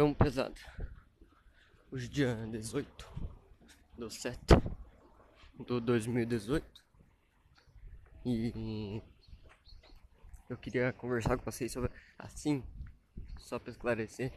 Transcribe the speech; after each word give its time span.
Tão 0.00 0.14
pesado. 0.14 0.54
Hoje 1.92 2.08
dia 2.08 2.34
18 2.50 3.06
do 3.98 4.08
7 4.08 4.40
do 5.58 5.78
2018 5.78 6.66
e 8.24 9.02
eu 10.48 10.56
queria 10.56 10.90
conversar 10.94 11.36
com 11.36 11.44
vocês 11.44 11.70
sobre 11.70 11.90
assim, 12.18 12.64
só 13.40 13.58
para 13.58 13.72
esclarecer. 13.72 14.32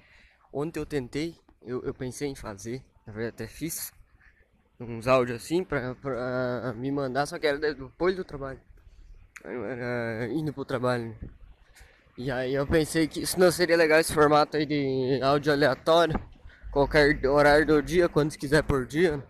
Ontem 0.51 0.81
eu 0.81 0.85
tentei, 0.85 1.39
eu, 1.61 1.81
eu 1.83 1.93
pensei 1.93 2.27
em 2.27 2.35
fazer, 2.35 2.83
na 3.07 3.13
verdade 3.13 3.35
até 3.35 3.47
fiz 3.47 3.93
uns 4.77 5.07
áudios 5.07 5.41
assim 5.41 5.63
pra, 5.63 5.95
pra 5.95 6.73
me 6.75 6.91
mandar, 6.91 7.25
só 7.25 7.39
que 7.39 7.47
era 7.47 7.57
depois 7.57 8.17
do 8.17 8.25
trabalho. 8.25 8.59
Era 9.41 10.27
indo 10.27 10.51
pro 10.51 10.65
trabalho. 10.65 11.17
Né? 12.17 12.23
E 12.25 12.31
aí 12.31 12.53
eu 12.53 12.65
pensei 12.67 13.07
que 13.07 13.21
isso 13.21 13.39
não 13.39 13.51
seria 13.51 13.77
legal 13.77 13.99
esse 13.99 14.13
formato 14.13 14.57
aí 14.57 14.65
de 14.65 15.19
áudio 15.21 15.51
aleatório. 15.51 16.19
Qualquer 16.71 17.25
horário 17.27 17.65
do 17.65 17.81
dia, 17.81 18.09
quantos 18.09 18.35
quiser 18.35 18.63
por 18.63 18.85
dia. 18.85 19.23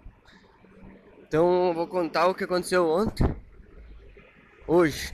Então 1.21 1.67
eu 1.69 1.73
vou 1.73 1.87
contar 1.87 2.27
o 2.27 2.35
que 2.35 2.43
aconteceu 2.43 2.87
ontem. 2.87 3.25
Hoje. 4.67 5.13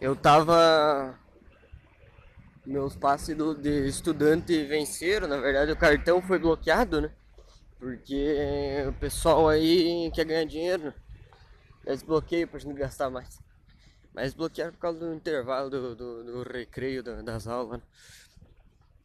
Eu 0.00 0.14
tava. 0.14 1.18
Meus 2.64 2.94
passes 2.94 3.34
do, 3.36 3.54
de 3.54 3.88
estudante 3.88 4.62
venceram, 4.64 5.26
na 5.26 5.38
verdade 5.38 5.72
o 5.72 5.76
cartão 5.76 6.20
foi 6.20 6.38
bloqueado, 6.38 7.00
né? 7.00 7.10
Porque 7.78 8.84
o 8.86 8.92
pessoal 8.92 9.48
aí 9.48 10.10
quer 10.14 10.26
ganhar 10.26 10.44
dinheiro. 10.44 10.92
Desbloqueio 11.84 12.46
pra 12.46 12.60
gente 12.60 12.74
gastar 12.74 13.08
mais. 13.08 13.40
Mas 14.12 14.34
bloquearam 14.34 14.72
por 14.72 14.80
causa 14.80 14.98
do 14.98 15.14
intervalo 15.14 15.70
do, 15.70 15.94
do, 15.94 16.24
do 16.24 16.42
recreio 16.42 17.02
da, 17.02 17.22
das 17.22 17.46
aulas. 17.46 17.78
Né? 17.78 17.86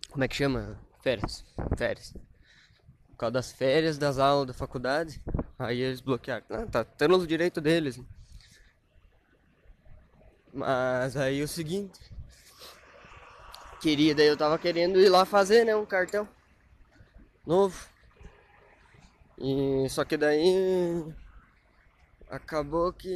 Como 0.09 0.23
é 0.23 0.27
que 0.27 0.35
chama? 0.35 0.79
Férias. 1.01 1.45
Férias. 1.77 2.13
Por 3.09 3.17
causa 3.17 3.33
das 3.33 3.51
férias 3.51 3.97
das 3.97 4.17
aulas 4.17 4.47
da 4.47 4.53
faculdade. 4.53 5.21
Aí 5.59 5.79
eles 5.79 6.01
bloquearam. 6.01 6.45
Ah, 6.49 6.65
tá 6.65 6.83
tendo 6.83 7.15
o 7.17 7.27
direito 7.27 7.61
deles. 7.61 7.97
Né? 7.97 8.05
Mas 10.53 11.17
aí 11.17 11.41
o 11.41 11.47
seguinte. 11.47 11.99
Queria, 13.81 14.15
daí 14.15 14.27
eu 14.27 14.37
tava 14.37 14.57
querendo 14.57 14.99
ir 14.99 15.09
lá 15.09 15.25
fazer, 15.25 15.65
né? 15.65 15.75
Um 15.75 15.85
cartão 15.85 16.27
novo. 17.45 17.87
E 19.37 19.87
só 19.89 20.05
que 20.05 20.15
daí 20.15 21.03
acabou 22.29 22.93
que 22.93 23.09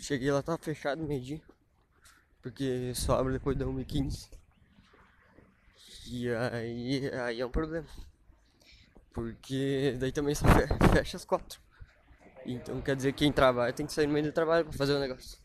Cheguei 0.00 0.32
lá, 0.32 0.42
tava 0.42 0.56
fechado 0.56 1.02
meio 1.02 1.42
Porque 2.40 2.92
só 2.94 3.20
abre 3.20 3.34
depois 3.34 3.54
da 3.54 3.66
1h15. 3.66 4.30
E 6.06 6.26
aí, 6.30 7.10
aí 7.10 7.40
é 7.40 7.46
um 7.46 7.50
problema. 7.50 7.86
Porque 9.12 9.94
daí 10.00 10.10
também 10.10 10.34
só 10.34 10.46
fecha 10.94 11.18
as 11.18 11.24
quatro. 11.26 11.60
Então 12.46 12.80
quer 12.80 12.96
dizer 12.96 13.12
que 13.12 13.18
quem 13.18 13.32
trabalha 13.32 13.74
tem 13.74 13.84
que 13.84 13.92
sair 13.92 14.06
no 14.06 14.14
meio 14.14 14.24
do 14.24 14.32
trabalho 14.32 14.64
pra 14.64 14.72
fazer 14.72 14.94
o 14.94 14.98
negócio. 14.98 15.38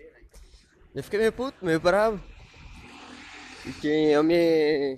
Eu 0.96 1.04
fiquei 1.04 1.20
meio 1.20 1.34
puto, 1.34 1.64
meio 1.64 1.80
bravo. 1.80 2.24
Porque 3.62 3.88
eu 3.88 4.24
me 4.24 4.98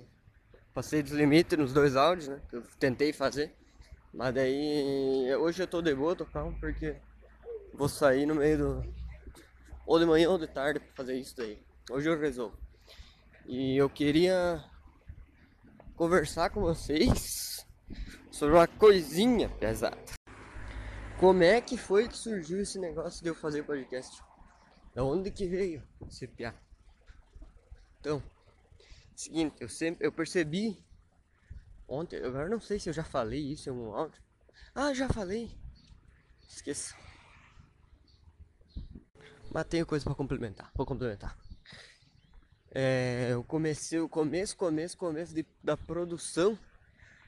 passei 0.72 1.02
dos 1.02 1.12
limites 1.12 1.58
nos 1.58 1.72
dois 1.72 1.96
áudios, 1.96 2.28
né? 2.28 2.40
Que 2.48 2.56
eu 2.56 2.62
tentei 2.78 3.12
fazer. 3.12 3.52
Mas 4.14 4.32
daí 4.32 5.34
hoje 5.34 5.64
eu 5.64 5.66
tô 5.66 5.82
de 5.82 5.92
boa, 5.96 6.14
tô 6.14 6.24
calmo, 6.24 6.56
porque 6.60 6.96
vou 7.74 7.88
sair 7.88 8.24
no 8.24 8.36
meio 8.36 8.58
do, 8.58 9.07
ou 9.88 9.98
de 9.98 10.04
manhã 10.04 10.28
ou 10.28 10.36
de 10.36 10.46
tarde 10.46 10.78
para 10.78 10.92
fazer 10.94 11.18
isso 11.18 11.34
daí. 11.34 11.58
Hoje 11.90 12.10
eu 12.10 12.20
resolvo. 12.20 12.58
E 13.46 13.74
eu 13.74 13.88
queria 13.88 14.62
conversar 15.96 16.50
com 16.50 16.60
vocês 16.60 17.66
sobre 18.30 18.54
uma 18.54 18.68
coisinha 18.68 19.48
pesada. 19.48 19.96
Como 21.18 21.42
é 21.42 21.62
que 21.62 21.78
foi 21.78 22.06
que 22.06 22.18
surgiu 22.18 22.60
esse 22.60 22.78
negócio 22.78 23.22
de 23.22 23.30
eu 23.30 23.34
fazer 23.34 23.62
podcast? 23.62 24.22
Da 24.94 25.02
onde 25.02 25.30
que 25.30 25.46
veio 25.46 25.82
esse 26.06 26.26
piá? 26.28 26.54
Então, 27.98 28.22
seguinte, 29.16 29.56
eu 29.58 29.70
sempre 29.70 30.06
eu 30.06 30.12
percebi 30.12 30.84
ontem, 31.88 32.22
agora 32.22 32.46
não 32.46 32.60
sei 32.60 32.78
se 32.78 32.90
eu 32.90 32.92
já 32.92 33.04
falei 33.04 33.40
isso 33.40 33.70
em 33.70 33.72
um 33.72 33.94
áudio. 33.94 34.22
Ah, 34.74 34.92
já 34.92 35.08
falei. 35.08 35.50
Esqueça. 36.46 36.94
Mas 39.50 39.66
tenho 39.66 39.86
coisa 39.86 40.04
para 40.04 40.14
complementar. 40.14 40.70
Vou 40.74 40.86
complementar. 40.86 41.36
É, 42.70 43.28
eu 43.30 43.42
comecei 43.44 43.98
o 43.98 44.08
começo, 44.08 44.56
começo, 44.56 44.96
começo 44.96 45.34
de, 45.34 45.46
da 45.62 45.76
produção. 45.76 46.58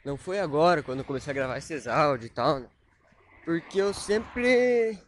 Não 0.05 0.17
foi 0.17 0.39
agora, 0.39 0.83
quando 0.83 1.01
eu 1.01 1.05
comecei 1.05 1.31
a 1.31 1.35
gravar 1.35 1.59
esses 1.59 1.87
áudios 1.87 2.31
e 2.31 2.35
tal, 2.35 2.61
né? 2.61 2.69
Porque 3.45 3.81
eu 3.81 3.93
sempre 3.95 4.99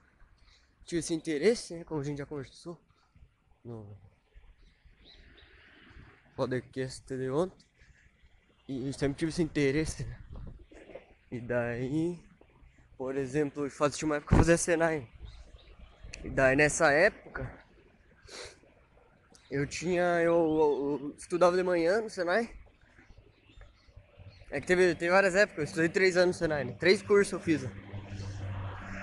tive 0.85 1.01
esse 1.01 1.15
interesse, 1.15 1.75
né? 1.75 1.85
Como 1.85 2.01
a 2.01 2.05
gente 2.05 2.19
já 2.19 2.27
conversou 2.27 2.79
no 3.65 3.87
podcast 6.35 7.05
de 7.15 7.31
ontem. 7.31 7.67
E 8.69 8.93
sempre 8.93 9.19
tive 9.19 9.31
esse 9.31 9.43
interesse, 9.43 10.05
né? 10.05 10.19
E 11.31 11.41
daí, 11.41 12.23
por 12.97 13.17
exemplo, 13.17 13.69
fazia 13.71 14.07
uma 14.07 14.17
época 14.17 14.37
fazer 14.37 14.57
Senai. 14.57 15.09
E 16.25 16.31
daí 16.31 16.55
nessa 16.57 16.91
época 16.93 17.51
eu 19.51 19.67
tinha. 19.67 20.03
Eu, 20.23 20.35
eu, 20.35 21.15
estudava 21.19 21.57
de 21.57 21.63
manhã 21.63 22.01
no 22.01 22.09
Senai. 22.09 22.49
É 24.51 24.61
que 24.61 24.67
teve, 24.67 24.95
teve 24.95 25.11
várias 25.11 25.35
épocas, 25.35 25.59
eu 25.59 25.65
estudei 25.65 25.89
três 25.89 26.17
anos 26.17 26.37
no 26.37 26.39
Senai, 26.39 26.65
né? 26.65 26.77
Três 26.79 27.03
cursos 27.03 27.33
eu 27.33 27.41
fiz. 27.41 27.63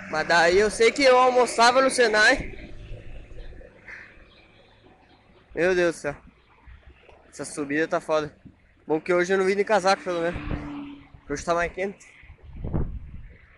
Mas 0.10 0.28
daí 0.28 0.58
eu 0.58 0.72
sei 0.72 0.92
que 0.92 1.04
eu 1.04 1.18
almoçava 1.18 1.82
no 1.82 1.90
Senai. 1.90 2.58
Meu 5.54 5.76
Deus 5.76 5.96
do 5.96 6.00
céu. 6.00 6.16
Essa 7.30 7.46
subida 7.46 7.88
tá 7.88 8.00
foda. 8.00 8.36
Bom 8.88 9.00
que 9.00 9.14
hoje 9.14 9.34
eu 9.34 9.38
não 9.38 9.46
vim 9.46 9.56
de 9.56 9.64
casaco 9.64 10.04
pelo 10.04 10.22
menos. 10.22 10.40
Hoje 11.30 11.46
tá 11.46 11.54
mais 11.54 11.72
quente. 11.72 12.08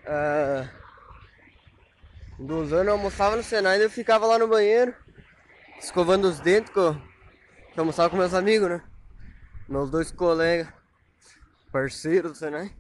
Uh, 0.04 0.81
dos 2.46 2.74
anos 2.74 2.88
eu 2.88 2.94
almoçava 2.94 3.36
no 3.36 3.44
Senai 3.44 3.80
e 3.80 3.84
eu 3.84 3.90
ficava 3.90 4.26
lá 4.26 4.40
no 4.40 4.48
banheiro, 4.48 4.96
escovando 5.80 6.26
os 6.26 6.40
dentes, 6.40 6.72
que 6.72 6.80
eu, 6.80 7.00
almoçava 7.78 8.10
com 8.10 8.18
meus 8.18 8.34
amigos, 8.34 8.68
né? 8.68 8.84
Meus 9.68 9.90
dois 9.90 10.12
colegas, 10.12 10.72
parceiros 11.72 12.32
do 12.32 12.38
Senai. 12.38 12.76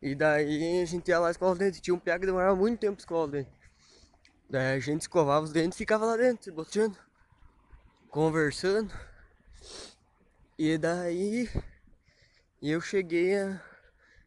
E 0.00 0.14
daí 0.14 0.82
a 0.82 0.84
gente 0.84 1.08
ia 1.08 1.18
lá 1.18 1.30
escovar 1.30 1.54
os 1.54 1.58
dentes. 1.58 1.80
Tinha 1.80 1.94
um 1.94 1.98
piá 1.98 2.18
que 2.18 2.26
demorava 2.26 2.54
muito 2.54 2.78
tempo 2.78 2.98
escovar 2.98 3.24
os 3.24 3.30
dentes. 3.30 3.52
Daí 4.50 4.76
a 4.76 4.78
gente 4.78 5.00
escovava 5.00 5.44
os 5.44 5.52
dentes 5.52 5.76
e 5.76 5.78
ficava 5.78 6.04
lá 6.04 6.16
dentro, 6.16 6.44
se 6.44 6.50
boteando, 6.50 6.96
conversando. 8.10 8.92
E 10.58 10.76
daí 10.76 11.48
eu 12.62 12.80
cheguei 12.80 13.36
a 13.36 13.60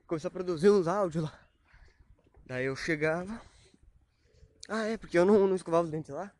começar 0.07 0.29
a 0.29 0.31
produzir 0.31 0.69
uns 0.69 0.87
áudios 0.87 1.23
lá. 1.25 1.39
Daí 2.47 2.65
eu 2.65 2.75
chegava. 2.75 3.39
Ah, 4.67 4.83
é, 4.83 4.97
porque 4.97 5.17
eu 5.17 5.25
não, 5.25 5.47
não 5.47 5.55
escovava 5.55 5.85
os 5.85 5.89
dentes 5.89 6.13
lá. 6.13 6.31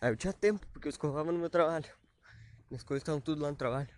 Aí 0.00 0.10
eu 0.10 0.16
tinha 0.16 0.32
tempo, 0.32 0.66
porque 0.72 0.88
eu 0.88 0.90
escovava 0.90 1.30
no 1.30 1.38
meu 1.38 1.48
trabalho. 1.48 1.88
Minhas 2.68 2.82
coisas 2.82 3.02
estavam 3.02 3.20
tudo 3.20 3.42
lá 3.42 3.50
no 3.50 3.56
trabalho. 3.56 3.88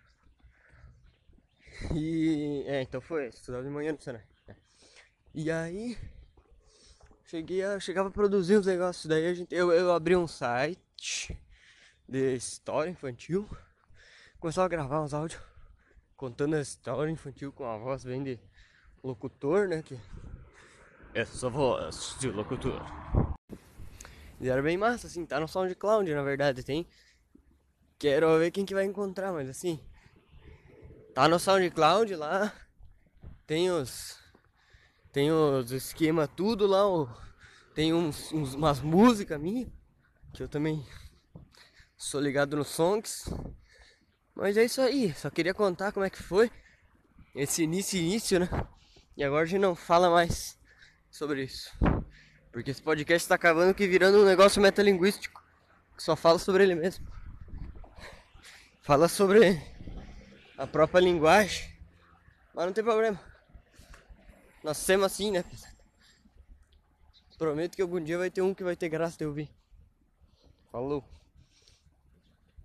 E. 1.93 2.63
É, 2.67 2.81
então 2.81 3.01
foi, 3.01 3.27
estudava 3.27 3.63
de 3.63 3.69
manhã 3.69 3.91
no 3.91 4.01
Senai. 4.01 4.23
É. 4.47 4.55
E 5.33 5.51
aí. 5.51 5.97
Cheguei 7.25 7.63
a, 7.63 7.79
chegava 7.79 8.09
a 8.09 8.11
produzir 8.11 8.55
os 8.55 8.65
negócios. 8.65 9.05
Daí 9.05 9.27
a 9.27 9.33
gente, 9.33 9.53
eu, 9.53 9.71
eu 9.71 9.91
abri 9.91 10.15
um 10.15 10.27
site 10.27 11.39
de 12.07 12.35
história 12.35 12.89
infantil. 12.89 13.49
Começava 14.39 14.65
a 14.65 14.69
gravar 14.69 15.01
uns 15.01 15.13
áudios 15.13 15.41
contando 16.15 16.55
a 16.55 16.61
história 16.61 17.11
infantil 17.11 17.51
com 17.51 17.65
a 17.65 17.77
voz 17.77 18.03
bem 18.03 18.23
de 18.23 18.39
locutor, 19.03 19.67
né? 19.67 19.81
Que 19.81 19.97
essa 21.13 21.49
voz 21.49 22.15
de 22.19 22.29
locutor. 22.29 22.81
E 24.39 24.47
era 24.47 24.61
bem 24.61 24.77
massa, 24.77 25.07
assim, 25.07 25.25
tá 25.25 25.39
no 25.39 25.47
SoundCloud, 25.47 26.13
na 26.13 26.23
verdade, 26.23 26.63
tem. 26.63 26.87
Quero 27.97 28.39
ver 28.39 28.51
quem 28.51 28.65
que 28.65 28.73
vai 28.73 28.85
encontrar, 28.85 29.33
mas 29.33 29.49
assim. 29.49 29.79
Tá 31.13 31.27
no 31.27 31.37
SoundCloud 31.37 32.15
lá. 32.15 32.53
Tem 33.45 33.69
os. 33.69 34.17
Tem 35.11 35.31
os 35.31 35.71
esquema 35.71 36.27
tudo 36.27 36.65
lá. 36.65 36.81
Tem 37.75 37.93
uns, 37.93 38.31
uns, 38.31 38.53
umas 38.53 38.79
músicas 38.79 39.39
minhas. 39.39 39.69
Que 40.33 40.43
eu 40.43 40.47
também 40.47 40.85
sou 41.97 42.21
ligado 42.21 42.55
nos 42.55 42.69
songs. 42.69 43.25
Mas 44.33 44.55
é 44.55 44.63
isso 44.63 44.79
aí. 44.79 45.13
Só 45.13 45.29
queria 45.29 45.53
contar 45.53 45.91
como 45.91 46.05
é 46.05 46.09
que 46.09 46.23
foi. 46.23 46.49
Esse 47.35 47.63
início 47.63 47.99
início, 47.99 48.39
né? 48.39 48.47
E 49.17 49.23
agora 49.23 49.43
a 49.43 49.45
gente 49.45 49.59
não 49.59 49.75
fala 49.75 50.09
mais 50.09 50.57
sobre 51.11 51.43
isso. 51.43 51.69
Porque 52.51 52.71
esse 52.71 52.81
podcast 52.81 53.25
está 53.25 53.35
acabando 53.35 53.73
que 53.73 53.87
virando 53.87 54.19
um 54.19 54.25
negócio 54.25 54.61
metalinguístico. 54.61 55.43
Que 55.95 56.03
só 56.03 56.15
fala 56.15 56.39
sobre 56.39 56.63
ele 56.63 56.75
mesmo. 56.75 57.05
Fala 58.81 59.07
sobre 59.07 59.61
a 60.57 60.65
própria 60.65 60.99
linguagem. 61.01 61.71
Mas 62.53 62.65
não 62.65 62.73
tem 62.73 62.83
problema. 62.83 63.19
Nós 64.63 64.77
somos 64.77 65.05
assim, 65.05 65.31
né, 65.31 65.43
Prometo 67.37 67.77
que 67.77 67.81
algum 67.81 68.03
dia 68.03 68.17
vai 68.17 68.29
ter 68.29 68.41
um 68.41 68.53
que 68.53 68.65
vai 68.65 68.75
ter 68.75 68.89
graça 68.89 69.17
de 69.17 69.25
ouvir. 69.25 69.49
Falou. 70.69 71.01